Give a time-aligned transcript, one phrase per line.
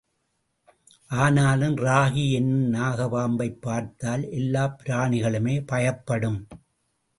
[1.07, 6.47] ஆனாலும், ராகி என்னும் நாகப் பாம்பைப் பார்த்தால் எல்லாப் பிராணிகளுமே பயப்படும்.